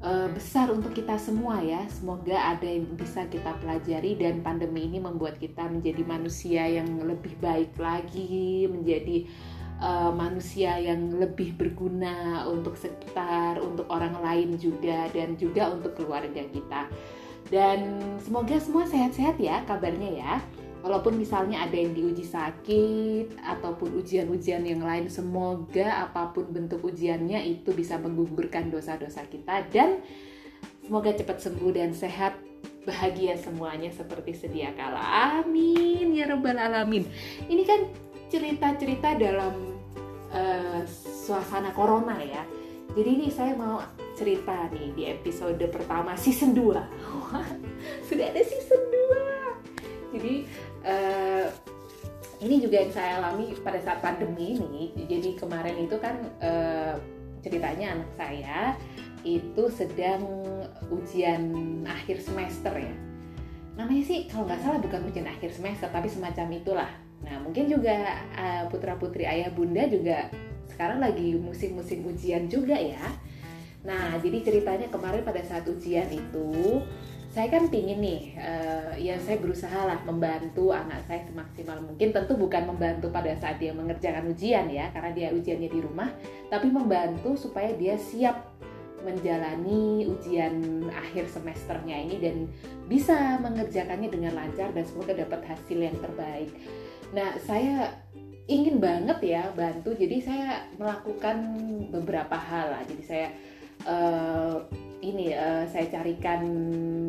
uh, 0.00 0.28
besar 0.32 0.72
untuk 0.72 0.96
kita 0.96 1.20
semua 1.20 1.60
ya. 1.60 1.84
Semoga 1.92 2.56
ada 2.56 2.66
yang 2.66 2.88
bisa 2.96 3.28
kita 3.28 3.54
pelajari 3.60 4.16
dan 4.16 4.40
pandemi 4.40 4.88
ini 4.88 4.98
membuat 4.98 5.36
kita 5.36 5.68
menjadi 5.68 6.02
manusia 6.02 6.64
yang 6.66 6.88
lebih 7.04 7.36
baik 7.38 7.76
lagi, 7.76 8.64
menjadi 8.66 9.28
uh, 9.80 10.10
manusia 10.12 10.80
yang 10.80 11.20
lebih 11.20 11.56
berguna 11.56 12.48
untuk 12.48 12.80
sekitar, 12.80 13.60
untuk 13.60 13.86
orang 13.92 14.16
lain 14.24 14.56
juga 14.56 15.08
dan 15.12 15.36
juga 15.36 15.68
untuk 15.72 15.96
keluarga 15.96 16.42
kita. 16.48 16.88
Dan 17.46 17.98
semoga 18.22 18.58
semua 18.58 18.84
sehat-sehat 18.86 19.38
ya 19.38 19.62
kabarnya 19.64 20.10
ya. 20.18 20.34
Walaupun 20.86 21.18
misalnya 21.18 21.66
ada 21.66 21.74
yang 21.74 21.98
diuji 21.98 22.22
sakit 22.22 23.42
ataupun 23.42 23.98
ujian-ujian 23.98 24.62
yang 24.62 24.86
lain, 24.86 25.10
semoga 25.10 26.06
apa 26.06 26.30
pun 26.30 26.46
bentuk 26.46 26.86
ujiannya 26.86 27.42
itu 27.42 27.74
bisa 27.74 27.98
menggugurkan 27.98 28.70
dosa-dosa 28.70 29.26
kita 29.26 29.66
dan 29.74 29.98
semoga 30.86 31.10
cepat 31.10 31.42
sembuh 31.42 31.74
dan 31.74 31.90
sehat 31.90 32.38
bahagia 32.86 33.34
semuanya 33.34 33.90
seperti 33.90 34.38
sedia 34.38 34.70
kala. 34.78 35.42
Amin 35.42 36.14
ya 36.14 36.30
rabbal 36.30 36.54
alamin. 36.54 37.02
Ini 37.50 37.62
kan 37.66 37.80
cerita-cerita 38.30 39.18
dalam 39.18 39.74
uh, 40.30 40.86
suasana 40.86 41.74
corona 41.74 42.22
ya. 42.22 42.46
Jadi 42.94 43.10
ini 43.10 43.26
saya 43.26 43.58
mau 43.58 43.82
cerita 44.16 44.72
nih 44.72 44.88
di 44.96 45.02
episode 45.12 45.60
pertama 45.68 46.16
season 46.16 46.56
2. 46.56 46.72
Sudah 48.08 48.26
ada 48.32 48.40
season 48.40 48.82
2. 48.88 50.16
Jadi 50.16 50.34
uh, 50.88 51.46
ini 52.40 52.56
juga 52.64 52.80
yang 52.80 52.92
saya 52.92 53.20
alami 53.20 53.52
pada 53.60 53.76
saat 53.84 54.00
pandemi 54.00 54.56
ini. 54.56 54.96
Jadi 55.04 55.36
kemarin 55.36 55.76
itu 55.76 56.00
kan 56.00 56.16
uh, 56.40 56.96
ceritanya 57.44 58.00
anak 58.00 58.10
saya 58.16 58.60
itu 59.22 59.68
sedang 59.68 60.24
ujian 60.88 61.52
akhir 61.84 62.24
semester 62.24 62.72
ya. 62.72 62.94
Namanya 63.76 64.02
sih 64.08 64.24
kalau 64.32 64.48
nggak 64.48 64.60
salah 64.64 64.80
bukan 64.80 65.04
ujian 65.12 65.28
akhir 65.28 65.52
semester 65.52 65.92
tapi 65.92 66.08
semacam 66.08 66.46
itulah. 66.56 66.90
Nah 67.20 67.36
mungkin 67.44 67.68
juga 67.68 68.24
uh, 68.32 68.64
putra 68.72 68.96
putri 68.96 69.28
ayah 69.28 69.52
bunda 69.52 69.84
juga 69.84 70.32
sekarang 70.72 71.00
lagi 71.00 71.36
musim-musim 71.36 72.04
ujian 72.08 72.48
juga 72.48 72.76
ya. 72.76 73.04
Nah, 73.86 74.18
jadi 74.18 74.42
ceritanya 74.42 74.90
kemarin 74.90 75.22
pada 75.22 75.40
saat 75.46 75.62
ujian 75.70 76.10
itu 76.10 76.82
saya 77.30 77.52
kan 77.52 77.68
pingin 77.68 78.00
nih, 78.00 78.32
uh, 78.40 78.96
ya 78.96 79.20
saya 79.20 79.36
berusaha 79.36 79.84
lah 79.84 80.00
membantu 80.08 80.72
anak 80.72 81.04
saya 81.06 81.22
semaksimal 81.28 81.84
mungkin. 81.84 82.10
Tentu 82.10 82.32
bukan 82.34 82.64
membantu 82.64 83.12
pada 83.12 83.30
saat 83.38 83.60
dia 83.62 83.76
mengerjakan 83.76 84.32
ujian 84.32 84.66
ya, 84.72 84.88
karena 84.90 85.10
dia 85.12 85.28
ujiannya 85.36 85.68
di 85.70 85.80
rumah, 85.84 86.10
tapi 86.48 86.72
membantu 86.72 87.36
supaya 87.36 87.76
dia 87.76 87.94
siap 88.00 88.56
menjalani 89.04 90.08
ujian 90.08 90.88
akhir 90.90 91.30
semesternya 91.30 92.10
ini 92.10 92.16
dan 92.18 92.36
bisa 92.90 93.38
mengerjakannya 93.38 94.10
dengan 94.10 94.34
lancar 94.34 94.74
dan 94.74 94.82
semoga 94.82 95.14
dapat 95.14 95.46
hasil 95.46 95.78
yang 95.78 95.94
terbaik. 96.02 96.50
nah 97.14 97.38
saya 97.38 97.94
ingin 98.50 98.82
banget 98.82 99.18
ya 99.22 99.42
bantu 99.54 99.94
jadi 99.94 100.16
saya 100.22 100.48
melakukan 100.74 101.38
beberapa 101.90 102.34
hal 102.34 102.74
lah 102.74 102.82
jadi 102.82 103.02
saya 103.06 103.28
uh, 103.86 104.58
ini 105.00 105.30
uh, 105.32 105.62
saya 105.70 105.86
carikan 105.86 106.42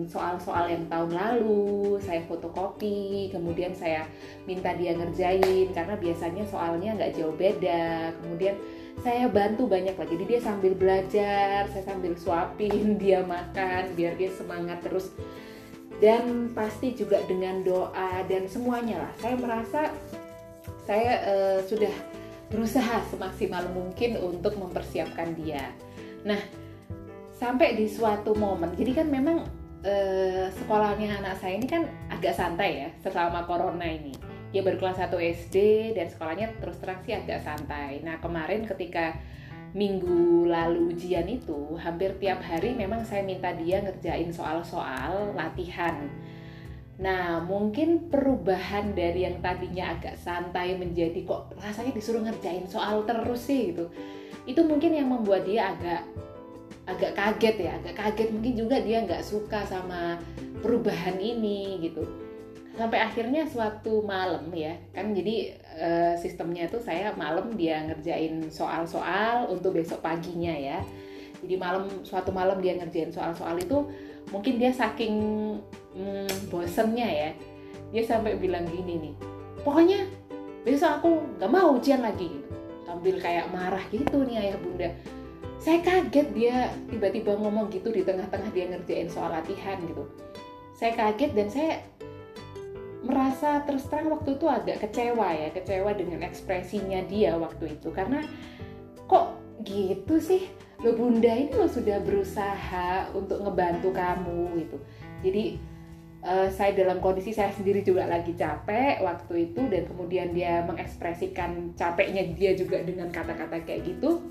soal-soal 0.06 0.70
yang 0.70 0.86
tahun 0.86 1.12
lalu 1.18 1.98
saya 1.98 2.22
fotokopi 2.30 3.34
kemudian 3.34 3.74
saya 3.74 4.06
minta 4.46 4.76
dia 4.78 4.94
ngerjain 4.94 5.74
karena 5.74 5.98
biasanya 5.98 6.44
soalnya 6.46 6.94
nggak 6.94 7.14
jauh 7.18 7.34
beda. 7.34 8.14
Kemudian 8.22 8.56
saya 9.02 9.30
bantu 9.30 9.70
banyak 9.70 9.94
lah 9.98 10.08
jadi 10.10 10.24
dia 10.26 10.40
sambil 10.42 10.74
belajar 10.74 11.70
saya 11.70 11.84
sambil 11.86 12.18
suapin 12.18 12.96
dia 13.02 13.26
makan 13.26 13.94
biar 13.98 14.14
dia 14.16 14.30
semangat 14.32 14.80
terus. 14.86 15.10
Dan 15.98 16.54
pasti 16.54 16.94
juga 16.94 17.18
dengan 17.26 17.66
doa 17.66 18.22
dan 18.30 18.46
semuanya 18.46 19.10
lah. 19.10 19.12
Saya 19.18 19.34
merasa 19.34 19.82
saya 20.86 21.14
uh, 21.26 21.60
sudah 21.66 21.90
berusaha 22.54 23.02
semaksimal 23.10 23.66
mungkin 23.74 24.22
untuk 24.22 24.56
mempersiapkan 24.56 25.34
dia. 25.36 25.74
Nah, 26.24 26.38
sampai 27.38 27.77
di 27.77 27.86
suatu 27.86 28.34
momen, 28.34 28.74
jadi 28.74 29.03
kan 29.03 29.08
memang 29.08 29.46
uh, 29.86 30.46
sekolahnya 30.51 31.22
anak 31.22 31.38
saya 31.38 31.56
ini 31.56 31.70
kan 31.70 31.86
agak 32.10 32.34
santai 32.34 32.86
ya 32.86 32.89
selama 33.06 33.46
corona 33.46 33.86
ini. 33.86 34.13
Dia 34.50 34.65
baru 34.65 34.82
kelas 34.82 34.98
1 34.98 35.13
SD 35.13 35.56
dan 35.94 36.10
sekolahnya 36.10 36.58
terus 36.58 36.82
terang 36.82 37.03
sih 37.06 37.13
agak 37.13 37.46
santai. 37.46 38.01
Nah, 38.01 38.17
kemarin 38.17 38.63
ketika 38.65 39.13
minggu 39.75 40.48
lalu 40.48 40.96
ujian 40.96 41.27
itu, 41.27 41.77
hampir 41.77 42.15
tiap 42.17 42.41
hari 42.41 42.74
memang 42.74 43.03
saya 43.03 43.22
minta 43.22 43.53
dia 43.53 43.84
ngerjain 43.84 44.32
soal-soal 44.34 45.36
latihan 45.36 46.10
Nah, 46.98 47.46
mungkin 47.46 48.10
perubahan 48.10 48.98
dari 48.98 49.29
yang 49.29 49.38
tadinya 49.38 49.94
agak 49.94 50.17
santai 50.17 50.74
menjadi 50.74 51.22
kok 51.29 51.53
rasanya 51.62 51.94
disuruh 51.94 52.25
ngerjain 52.25 52.65
soal 52.65 53.06
terus 53.06 53.46
sih 53.46 53.74
gitu. 53.74 53.94
Itu 54.50 54.65
mungkin 54.65 54.98
yang 54.98 55.13
membuat 55.13 55.46
dia 55.46 55.77
agak 55.77 56.01
agak 56.88 57.13
kaget 57.13 57.56
ya, 57.67 57.72
agak 57.84 57.96
kaget 58.00 58.29
mungkin 58.32 58.53
juga 58.56 58.79
dia 58.79 59.03
nggak 59.03 59.24
suka 59.24 59.67
sama 59.67 60.17
perubahan 60.63 61.20
ini 61.20 61.84
gitu. 61.84 62.08
Sampai 62.77 63.01
akhirnya 63.01 63.44
suatu 63.50 64.06
malam 64.06 64.53
ya, 64.53 64.77
kan 64.94 65.12
jadi 65.12 65.58
e, 65.75 65.89
sistemnya 66.22 66.70
itu 66.70 66.77
saya 66.79 67.12
malam 67.17 67.58
dia 67.58 67.84
ngerjain 67.84 68.48
soal-soal 68.53 69.50
untuk 69.51 69.75
besok 69.75 70.00
paginya 70.00 70.53
ya. 70.53 70.79
Jadi 71.44 71.53
malam 71.60 71.89
suatu 72.06 72.32
malam 72.32 72.62
dia 72.63 72.77
ngerjain 72.79 73.12
soal-soal 73.12 73.58
itu 73.60 73.86
mungkin 74.32 74.60
dia 74.60 74.72
saking 74.72 75.15
hmm, 75.96 76.51
bosennya 76.51 77.08
ya 77.08 77.29
dia 77.91 78.03
sampai 78.03 78.36
bilang 78.36 78.67
gini 78.67 79.00
nih 79.00 79.15
pokoknya 79.63 80.03
besok 80.67 81.00
aku 81.00 81.10
nggak 81.39 81.51
mau 81.51 81.79
ujian 81.79 82.03
lagi 82.03 82.27
gitu 82.27 82.51
sambil 82.84 83.15
kayak 83.20 83.48
marah 83.51 83.84
gitu 83.91 84.24
nih 84.27 84.48
ayah 84.48 84.58
bunda 84.60 84.89
saya 85.58 85.82
kaget 85.82 86.28
dia 86.38 86.70
tiba-tiba 86.88 87.34
ngomong 87.34 87.74
gitu 87.74 87.90
di 87.90 88.06
tengah-tengah 88.06 88.50
dia 88.54 88.70
ngerjain 88.70 89.10
soal 89.10 89.34
latihan 89.34 89.78
gitu. 89.84 90.06
Saya 90.78 90.94
kaget 90.94 91.32
dan 91.34 91.48
saya 91.50 91.72
merasa 93.02 93.64
terus 93.66 93.86
terang 93.90 94.14
waktu 94.14 94.36
itu 94.38 94.46
agak 94.46 94.84
kecewa 94.84 95.30
ya 95.32 95.50
kecewa 95.54 95.94
dengan 95.98 96.22
ekspresinya 96.22 97.02
dia 97.10 97.34
waktu 97.36 97.74
itu. 97.74 97.90
Karena 97.90 98.22
kok 99.10 99.38
gitu 99.66 100.22
sih? 100.22 100.46
Lo 100.86 100.94
bunda 100.94 101.34
ini 101.34 101.50
lo 101.58 101.66
sudah 101.66 101.98
berusaha 102.06 103.10
untuk 103.18 103.42
ngebantu 103.42 103.90
kamu 103.90 104.62
gitu. 104.62 104.78
Jadi 105.26 105.58
uh, 106.22 106.50
saya 106.54 106.78
dalam 106.78 107.02
kondisi 107.02 107.34
saya 107.34 107.50
sendiri 107.50 107.82
juga 107.82 108.06
lagi 108.06 108.38
capek 108.38 109.02
waktu 109.02 109.50
itu 109.50 109.62
dan 109.74 109.90
kemudian 109.90 110.38
dia 110.38 110.62
mengekspresikan 110.70 111.74
capeknya 111.74 112.30
dia 112.38 112.54
juga 112.54 112.82
dengan 112.86 113.10
kata-kata 113.10 113.66
kayak 113.66 113.98
gitu 113.98 114.22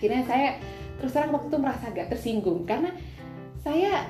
akhirnya 0.00 0.24
saya 0.24 0.48
terus 0.96 1.12
terang 1.12 1.36
waktu 1.36 1.52
itu 1.52 1.60
merasa 1.60 1.92
agak 1.92 2.08
tersinggung 2.08 2.64
karena 2.64 2.88
saya 3.60 4.08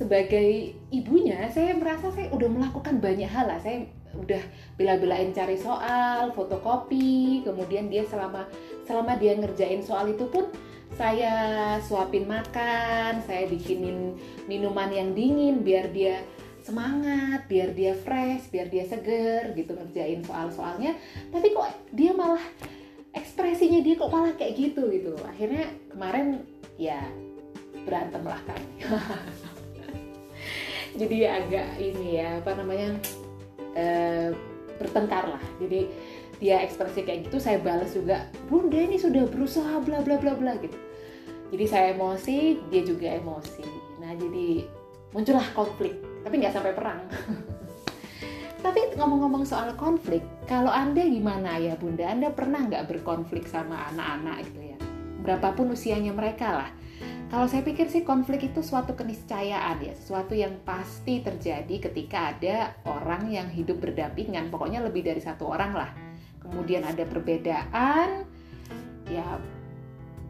sebagai 0.00 0.72
ibunya 0.88 1.52
saya 1.52 1.76
merasa 1.76 2.08
saya 2.08 2.32
udah 2.32 2.48
melakukan 2.48 2.96
banyak 2.96 3.28
hal 3.28 3.44
lah 3.44 3.60
saya 3.60 3.84
udah 4.16 4.40
bela-belain 4.80 5.36
cari 5.36 5.60
soal 5.60 6.32
fotokopi 6.32 7.44
kemudian 7.44 7.92
dia 7.92 8.08
selama 8.08 8.48
selama 8.88 9.20
dia 9.20 9.36
ngerjain 9.36 9.84
soal 9.84 10.08
itu 10.08 10.24
pun 10.32 10.48
saya 10.96 11.76
suapin 11.84 12.24
makan, 12.24 13.20
saya 13.22 13.44
bikinin 13.46 14.16
minuman 14.48 14.88
yang 14.88 15.12
dingin 15.12 15.60
biar 15.60 15.92
dia 15.92 16.24
semangat, 16.64 17.46
biar 17.46 17.70
dia 17.76 17.92
fresh, 17.92 18.50
biar 18.50 18.66
dia 18.66 18.82
seger 18.88 19.52
gitu 19.54 19.78
ngerjain 19.78 20.24
soal-soalnya. 20.26 20.96
Tapi 21.30 21.54
kok 21.54 21.70
dia 21.92 22.10
malah 22.16 22.42
ekspresinya 23.16 23.80
dia 23.80 23.94
kok 23.96 24.12
malah 24.12 24.34
kayak 24.36 24.56
gitu 24.56 24.88
gitu. 24.92 25.12
Akhirnya 25.24 25.68
kemarin 25.92 26.44
ya 26.76 27.00
berantem 27.86 28.22
lah 28.26 28.40
kan. 28.44 28.60
Jadi 31.00 31.16
agak 31.28 31.78
ini 31.78 32.18
ya 32.18 32.42
apa 32.42 32.52
namanya 32.58 32.96
e, 33.76 33.84
bertengkar 34.80 35.36
lah. 35.36 35.44
Jadi 35.62 35.88
dia 36.38 36.62
ekspresi 36.62 37.02
kayak 37.02 37.28
gitu 37.28 37.42
saya 37.42 37.58
balas 37.58 37.94
juga 37.94 38.30
bunda 38.46 38.78
ini 38.78 38.94
sudah 38.94 39.26
berusaha 39.26 39.82
bla 39.82 39.98
bla 40.02 40.16
bla 40.18 40.38
bla 40.38 40.54
gitu 40.62 40.78
jadi 41.50 41.64
saya 41.66 41.86
emosi 41.98 42.62
dia 42.70 42.82
juga 42.86 43.10
emosi 43.10 43.66
nah 43.98 44.14
jadi 44.14 44.64
muncullah 45.10 45.46
konflik 45.52 45.98
tapi 46.22 46.34
nggak 46.38 46.54
sampai 46.54 46.72
perang 46.74 47.02
tapi 48.58 48.98
ngomong-ngomong 48.98 49.46
soal 49.46 49.70
konflik 49.78 50.20
kalau 50.50 50.72
anda 50.72 51.04
gimana 51.04 51.60
ya 51.62 51.78
bunda? 51.78 52.10
Anda 52.10 52.34
pernah 52.34 52.66
nggak 52.66 52.90
berkonflik 52.90 53.46
sama 53.46 53.88
anak-anak 53.94 54.50
gitu 54.50 54.60
ya? 54.74 54.76
Berapapun 55.22 55.70
usianya 55.74 56.10
mereka 56.10 56.64
lah. 56.64 56.70
Kalau 57.28 57.44
saya 57.44 57.60
pikir 57.60 57.92
sih 57.92 58.08
konflik 58.08 58.48
itu 58.48 58.64
suatu 58.64 58.96
keniscayaan 58.96 59.84
ya, 59.84 59.92
sesuatu 59.92 60.32
yang 60.32 60.56
pasti 60.64 61.20
terjadi 61.20 61.92
ketika 61.92 62.32
ada 62.32 62.72
orang 62.88 63.28
yang 63.28 63.52
hidup 63.52 63.84
berdampingan, 63.84 64.48
pokoknya 64.48 64.80
lebih 64.80 65.04
dari 65.04 65.20
satu 65.20 65.44
orang 65.44 65.76
lah. 65.76 65.90
Kemudian 66.40 66.88
ada 66.88 67.04
perbedaan, 67.04 68.24
ya 69.12 69.36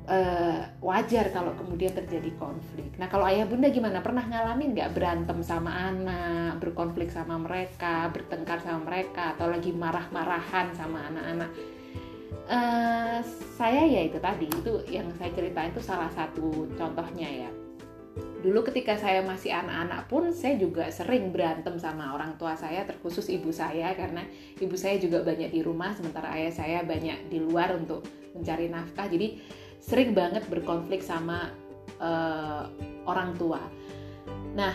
uh, 0.09 0.61
wajar 0.81 1.29
kalau 1.31 1.53
kemudian 1.55 1.93
terjadi 1.93 2.33
konflik. 2.41 2.97
Nah 2.97 3.07
kalau 3.13 3.29
ayah 3.29 3.45
bunda 3.45 3.69
gimana? 3.69 4.01
Pernah 4.01 4.25
ngalamin 4.27 4.73
nggak 4.73 4.93
berantem 4.97 5.39
sama 5.45 5.71
anak, 5.71 6.59
berkonflik 6.59 7.13
sama 7.13 7.37
mereka, 7.37 8.09
bertengkar 8.11 8.65
sama 8.65 8.89
mereka, 8.89 9.37
atau 9.37 9.53
lagi 9.53 9.71
marah-marahan 9.71 10.73
sama 10.75 11.07
anak-anak? 11.13 11.51
Uh, 12.49 13.21
saya 13.61 13.85
ya 13.85 14.09
itu 14.09 14.17
tadi 14.17 14.49
itu 14.49 14.73
yang 14.89 15.13
saya 15.21 15.29
ceritain 15.37 15.69
itu 15.69 15.85
salah 15.85 16.09
satu 16.17 16.65
contohnya 16.81 17.29
ya. 17.29 17.51
Dulu 18.39 18.65
ketika 18.71 18.95
saya 18.95 19.21
masih 19.21 19.51
anak-anak 19.51 20.07
pun 20.09 20.31
saya 20.31 20.57
juga 20.57 20.89
sering 20.95 21.35
berantem 21.35 21.75
sama 21.77 22.15
orang 22.15 22.39
tua 22.39 22.55
saya 22.55 22.87
terkhusus 22.87 23.27
ibu 23.29 23.51
saya 23.51 23.93
karena 23.99 24.25
ibu 24.63 24.79
saya 24.79 24.97
juga 24.97 25.21
banyak 25.27 25.51
di 25.51 25.61
rumah 25.61 25.93
sementara 25.93 26.33
ayah 26.39 26.55
saya 26.55 26.79
banyak 26.87 27.29
di 27.29 27.43
luar 27.43 27.75
untuk 27.77 28.07
mencari 28.33 28.71
nafkah. 28.71 29.11
Jadi 29.11 29.43
sering 29.79 30.13
banget 30.13 30.45
berkonflik 30.51 31.01
sama 31.01 31.55
uh, 32.03 32.67
orang 33.07 33.35
tua. 33.39 33.63
Nah, 34.55 34.75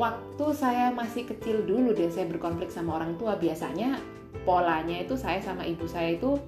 waktu 0.00 0.46
saya 0.56 0.90
masih 0.90 1.28
kecil 1.28 1.62
dulu 1.68 1.92
deh 1.92 2.08
saya 2.08 2.26
berkonflik 2.26 2.72
sama 2.72 2.96
orang 2.96 3.20
tua 3.20 3.36
biasanya 3.36 4.00
polanya 4.48 5.04
itu 5.04 5.14
saya 5.20 5.42
sama 5.44 5.68
ibu 5.68 5.84
saya 5.84 6.16
itu 6.16 6.40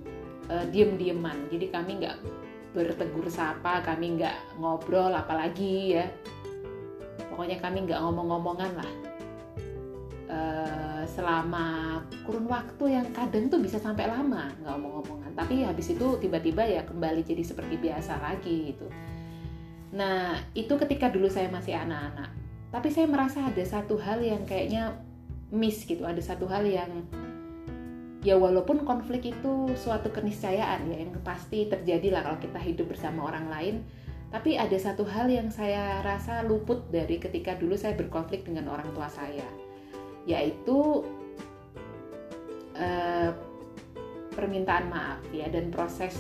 uh, 0.49 0.65
diem-dieman. 0.73 1.53
Jadi 1.53 1.69
kami 1.69 2.03
nggak 2.03 2.17
bertegur 2.73 3.29
sapa, 3.29 3.85
kami 3.85 4.17
nggak 4.17 4.59
ngobrol 4.59 5.13
apalagi 5.13 6.01
ya. 6.01 6.09
Pokoknya 7.29 7.61
kami 7.61 7.85
nggak 7.89 8.01
ngomong-ngomongan 8.01 8.73
lah. 8.77 8.91
Uh, 10.33 11.05
selama 11.05 12.01
kurun 12.25 12.49
waktu 12.49 12.97
yang 12.97 13.05
kadang 13.13 13.53
tuh 13.53 13.61
bisa 13.61 13.77
sampai 13.77 14.09
lama 14.09 14.49
nggak 14.65 14.73
ngomong-ngomongan 14.81 15.37
tapi 15.37 15.61
habis 15.61 15.93
itu 15.93 16.17
tiba-tiba 16.17 16.65
ya 16.65 16.89
kembali 16.89 17.21
jadi 17.21 17.45
seperti 17.45 17.77
biasa 17.77 18.17
lagi 18.17 18.73
gitu. 18.73 18.89
Nah 19.93 20.41
itu 20.57 20.73
ketika 20.81 21.13
dulu 21.13 21.29
saya 21.29 21.53
masih 21.53 21.77
anak-anak. 21.77 22.33
Tapi 22.73 22.89
saya 22.89 23.05
merasa 23.05 23.45
ada 23.45 23.61
satu 23.61 24.01
hal 24.01 24.25
yang 24.25 24.49
kayaknya 24.49 24.97
miss 25.53 25.85
gitu. 25.85 26.09
Ada 26.09 26.33
satu 26.33 26.49
hal 26.49 26.65
yang 26.65 27.05
ya 28.25 28.41
walaupun 28.41 28.89
konflik 28.89 29.37
itu 29.37 29.69
suatu 29.77 30.09
keniscayaan 30.09 30.89
ya 30.89 30.97
yang 31.05 31.13
pasti 31.21 31.69
terjadi 31.69 32.09
lah 32.09 32.25
kalau 32.25 32.41
kita 32.41 32.57
hidup 32.57 32.89
bersama 32.89 33.29
orang 33.29 33.53
lain. 33.53 33.77
Tapi 34.33 34.57
ada 34.57 34.81
satu 34.81 35.05
hal 35.05 35.29
yang 35.29 35.53
saya 35.53 36.01
rasa 36.01 36.41
luput 36.41 36.89
dari 36.89 37.21
ketika 37.21 37.53
dulu 37.53 37.77
saya 37.77 37.93
berkonflik 37.93 38.49
dengan 38.49 38.73
orang 38.73 38.89
tua 38.97 39.13
saya 39.13 39.72
yaitu 40.29 41.03
uh, 42.79 43.31
permintaan 44.33 44.89
maaf 44.89 45.21
ya 45.35 45.49
dan 45.53 45.69
proses 45.69 46.15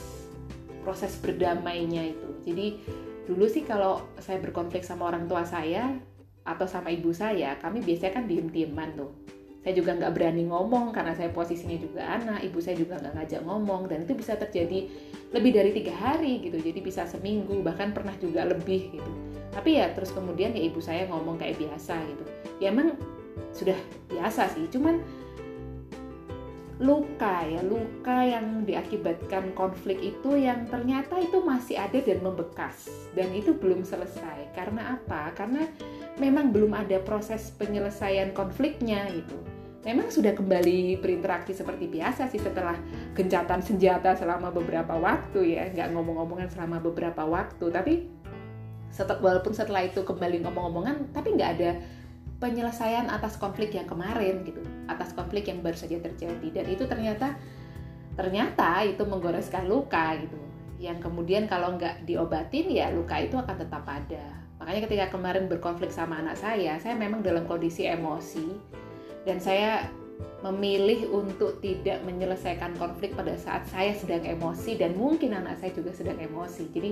proses 0.83 1.15
berdamainya 1.23 2.13
itu. 2.13 2.29
Jadi 2.43 2.67
dulu 3.31 3.47
sih 3.47 3.63
kalau 3.63 4.03
saya 4.19 4.43
berkonflik 4.43 4.83
sama 4.83 5.09
orang 5.15 5.31
tua 5.31 5.47
saya 5.47 5.95
atau 6.43 6.67
sama 6.67 6.91
ibu 6.91 7.15
saya, 7.15 7.55
kami 7.63 7.79
biasanya 7.87 8.19
kan 8.19 8.25
diem-dieman 8.27 8.99
tuh. 8.99 9.13
saya 9.63 9.79
juga 9.79 9.95
nggak 9.95 10.13
berani 10.19 10.51
ngomong 10.51 10.91
karena 10.91 11.15
saya 11.15 11.31
posisinya 11.31 11.79
juga 11.79 12.03
anak 12.03 12.43
ibu 12.43 12.59
saya 12.59 12.75
juga 12.75 12.99
nggak 12.99 13.15
ngajak 13.15 13.43
ngomong 13.47 13.87
dan 13.87 14.03
itu 14.03 14.19
bisa 14.19 14.35
terjadi 14.35 14.91
lebih 15.31 15.55
dari 15.55 15.71
tiga 15.71 15.95
hari 15.95 16.43
gitu 16.43 16.59
jadi 16.59 16.83
bisa 16.83 17.07
seminggu 17.07 17.63
bahkan 17.63 17.95
pernah 17.95 18.11
juga 18.19 18.43
lebih 18.43 18.91
gitu 18.91 19.11
tapi 19.55 19.79
ya 19.79 19.95
terus 19.95 20.11
kemudian 20.11 20.51
ya 20.51 20.67
ibu 20.67 20.83
saya 20.83 21.07
ngomong 21.07 21.39
kayak 21.39 21.63
biasa 21.63 21.95
gitu 22.11 22.25
ya 22.59 22.75
emang 22.75 22.99
sudah 23.53 23.77
biasa 24.09 24.49
sih. 24.53 24.69
Cuman 24.73 25.01
luka 26.83 27.47
ya 27.47 27.63
luka 27.63 28.27
yang 28.27 28.67
diakibatkan 28.67 29.55
konflik 29.55 30.03
itu 30.03 30.35
yang 30.35 30.67
ternyata 30.67 31.15
itu 31.23 31.39
masih 31.39 31.79
ada 31.79 31.99
dan 32.03 32.19
membekas. 32.25 32.91
Dan 33.15 33.31
itu 33.31 33.55
belum 33.55 33.87
selesai. 33.87 34.51
Karena 34.57 34.99
apa? 34.99 35.31
Karena 35.39 35.63
memang 36.19 36.51
belum 36.51 36.75
ada 36.75 36.99
proses 37.01 37.55
penyelesaian 37.55 38.35
konfliknya 38.35 39.07
gitu. 39.15 39.39
Memang 39.83 40.15
sudah 40.15 40.31
kembali 40.35 41.03
berinteraksi 41.03 41.59
seperti 41.59 41.91
biasa 41.91 42.31
sih 42.31 42.39
setelah 42.39 42.79
gencatan 43.19 43.59
senjata 43.63 44.15
selama 44.15 44.55
beberapa 44.55 44.95
waktu 44.99 45.59
ya. 45.59 45.71
Nggak 45.71 45.91
ngomong-ngomongan 45.95 46.51
selama 46.51 46.79
beberapa 46.79 47.27
waktu. 47.27 47.67
Tapi 47.71 47.95
setelah, 48.93 49.19
walaupun 49.25 49.57
setelah 49.57 49.89
itu 49.89 50.05
kembali 50.05 50.45
ngomong-ngomongan 50.45 51.17
tapi 51.17 51.33
nggak 51.33 51.51
ada 51.59 51.71
penyelesaian 52.43 53.07
atas 53.07 53.39
konflik 53.39 53.71
yang 53.79 53.87
kemarin 53.87 54.43
gitu, 54.43 54.59
atas 54.91 55.15
konflik 55.15 55.47
yang 55.47 55.63
baru 55.63 55.79
saja 55.79 56.03
terjadi 56.03 56.49
dan 56.51 56.67
itu 56.67 56.83
ternyata 56.91 57.39
ternyata 58.19 58.83
itu 58.83 59.07
menggoreskan 59.07 59.71
luka 59.71 60.19
gitu. 60.19 60.35
Yang 60.83 61.07
kemudian 61.07 61.47
kalau 61.47 61.79
nggak 61.79 62.03
diobatin 62.03 62.67
ya 62.67 62.91
luka 62.91 63.23
itu 63.23 63.39
akan 63.39 63.55
tetap 63.55 63.87
ada. 63.87 64.27
Makanya 64.59 64.81
ketika 64.91 65.07
kemarin 65.15 65.47
berkonflik 65.47 65.95
sama 65.95 66.19
anak 66.19 66.35
saya, 66.35 66.79
saya 66.83 66.99
memang 66.99 67.23
dalam 67.23 67.47
kondisi 67.47 67.87
emosi 67.87 68.47
dan 69.23 69.39
saya 69.39 69.87
memilih 70.43 71.07
untuk 71.15 71.63
tidak 71.63 72.03
menyelesaikan 72.03 72.75
konflik 72.75 73.15
pada 73.15 73.39
saat 73.39 73.63
saya 73.71 73.95
sedang 73.95 74.27
emosi 74.27 74.75
dan 74.75 74.99
mungkin 74.99 75.39
anak 75.39 75.63
saya 75.63 75.71
juga 75.71 75.95
sedang 75.95 76.19
emosi. 76.19 76.67
Jadi 76.75 76.91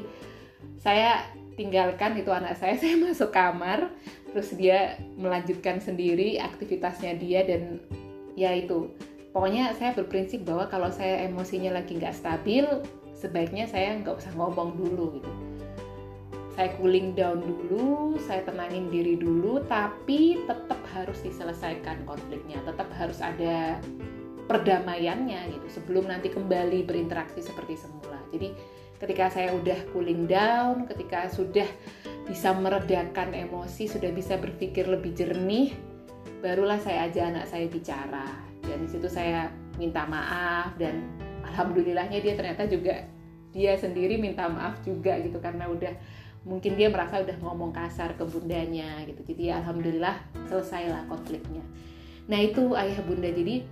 saya 0.78 1.26
tinggalkan 1.60 2.16
itu 2.16 2.32
anak 2.32 2.56
saya, 2.56 2.72
saya 2.80 2.96
masuk 2.96 3.28
kamar, 3.28 3.92
terus 4.32 4.56
dia 4.56 4.96
melanjutkan 5.20 5.76
sendiri 5.76 6.40
aktivitasnya 6.40 7.20
dia 7.20 7.44
dan 7.44 7.84
ya 8.32 8.56
itu. 8.56 8.88
Pokoknya 9.30 9.76
saya 9.76 9.94
berprinsip 9.94 10.42
bahwa 10.42 10.66
kalau 10.72 10.88
saya 10.88 11.28
emosinya 11.28 11.76
lagi 11.76 12.00
nggak 12.00 12.16
stabil 12.16 12.66
sebaiknya 13.14 13.68
saya 13.68 13.94
nggak 14.00 14.16
usah 14.16 14.32
ngomong 14.34 14.74
dulu 14.74 15.20
gitu. 15.20 15.30
Saya 16.58 16.74
cooling 16.80 17.14
down 17.14 17.38
dulu 17.38 18.18
saya 18.26 18.42
tenangin 18.42 18.90
diri 18.90 19.14
dulu 19.14 19.62
tapi 19.70 20.42
tetap 20.50 20.82
harus 20.90 21.22
diselesaikan 21.22 22.02
konfliknya. 22.10 22.58
Tetap 22.66 22.90
harus 22.98 23.22
ada 23.22 23.78
perdamaiannya 24.50 25.54
gitu 25.54 25.78
sebelum 25.78 26.10
nanti 26.10 26.26
kembali 26.26 26.82
berinteraksi 26.82 27.38
seperti 27.38 27.78
semula. 27.78 28.18
Jadi 28.34 28.50
ketika 29.00 29.32
saya 29.32 29.56
udah 29.56 29.88
cooling 29.90 30.28
down 30.28 30.84
ketika 30.84 31.26
sudah 31.32 31.66
bisa 32.28 32.54
meredakan 32.54 33.34
emosi, 33.34 33.90
sudah 33.90 34.12
bisa 34.14 34.38
berpikir 34.38 34.86
lebih 34.86 35.16
jernih, 35.16 35.74
barulah 36.44 36.78
saya 36.78 37.10
ajak 37.10 37.24
anak 37.34 37.44
saya 37.50 37.66
bicara. 37.66 38.28
Dan 38.62 38.86
di 38.86 38.88
situ 38.92 39.10
saya 39.10 39.50
minta 39.80 40.06
maaf 40.06 40.76
dan 40.78 41.10
alhamdulillahnya 41.42 42.22
dia 42.22 42.38
ternyata 42.38 42.68
juga 42.70 43.02
dia 43.50 43.74
sendiri 43.74 44.20
minta 44.20 44.46
maaf 44.46 44.78
juga 44.86 45.18
gitu 45.18 45.42
karena 45.42 45.66
udah 45.66 45.90
mungkin 46.46 46.78
dia 46.78 46.86
merasa 46.86 47.18
udah 47.18 47.34
ngomong 47.42 47.74
kasar 47.74 48.14
ke 48.14 48.22
bundanya 48.22 49.02
gitu. 49.10 49.26
Jadi 49.26 49.50
ya 49.50 49.58
alhamdulillah 49.64 50.22
selesailah 50.46 51.10
konfliknya. 51.10 51.64
Nah 52.30 52.38
itu 52.38 52.78
ayah 52.78 53.00
bunda 53.02 53.26
jadi 53.26 53.66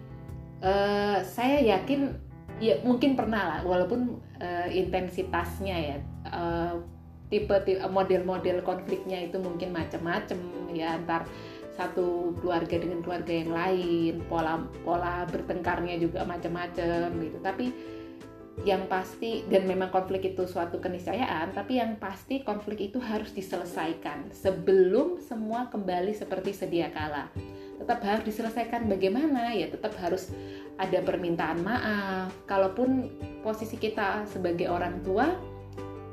uh, 0.66 1.22
saya 1.22 1.62
yakin 1.78 2.27
ya 2.58 2.82
mungkin 2.82 3.14
pernah 3.14 3.42
lah 3.56 3.60
walaupun 3.62 4.18
uh, 4.42 4.68
intensitasnya 4.70 5.76
ya 5.78 5.96
uh, 6.30 6.74
tipe 7.28 7.54
model-model 7.86 8.64
konfliknya 8.64 9.28
itu 9.28 9.36
mungkin 9.38 9.70
macam-macam 9.70 10.38
ya 10.72 10.96
antar 10.96 11.28
satu 11.78 12.34
keluarga 12.42 12.74
dengan 12.82 13.06
keluarga 13.06 13.30
yang 13.30 13.52
lain 13.54 14.14
pola 14.26 14.58
pola 14.82 15.22
bertengkarnya 15.30 16.02
juga 16.02 16.26
macam-macam 16.26 17.14
gitu. 17.22 17.38
Tapi 17.38 17.66
yang 18.66 18.90
pasti 18.90 19.46
dan 19.46 19.70
memang 19.70 19.94
konflik 19.94 20.34
itu 20.34 20.42
suatu 20.42 20.82
keniscayaan 20.82 21.54
tapi 21.54 21.78
yang 21.78 21.94
pasti 21.94 22.42
konflik 22.42 22.90
itu 22.90 22.98
harus 22.98 23.30
diselesaikan 23.30 24.34
sebelum 24.34 25.22
semua 25.22 25.70
kembali 25.70 26.10
seperti 26.10 26.50
sedia 26.50 26.90
kala. 26.90 27.30
Tetap 27.78 28.02
harus 28.02 28.26
diselesaikan 28.26 28.90
bagaimana 28.90 29.54
ya 29.54 29.70
tetap 29.70 29.94
harus 30.02 30.34
ada 30.78 30.98
permintaan 31.02 31.60
maaf. 31.66 32.30
Kalaupun 32.46 33.10
posisi 33.42 33.74
kita 33.76 34.24
sebagai 34.30 34.70
orang 34.70 35.02
tua 35.02 35.34